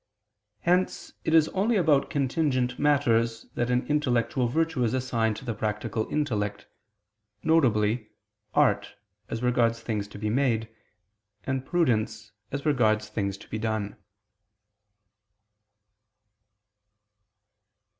Hence 0.61 1.13
it 1.23 1.31
is 1.31 1.47
only 1.49 1.75
about 1.75 2.09
contingent 2.09 2.79
matters 2.79 3.45
that 3.53 3.69
an 3.69 3.85
intellectual 3.85 4.47
virtue 4.47 4.83
is 4.83 4.95
assigned 4.95 5.37
to 5.37 5.45
the 5.45 5.53
practical 5.53 6.11
intellect, 6.11 6.65
viz. 7.43 7.99
art, 8.55 8.95
as 9.29 9.43
regards 9.43 9.81
things 9.81 10.07
to 10.07 10.17
be 10.17 10.31
made, 10.31 10.69
and 11.43 11.67
prudence, 11.67 12.31
as 12.51 12.65
regards 12.65 13.09
things 13.09 13.37
to 13.37 13.47
be 13.47 13.59
done. 13.59 13.95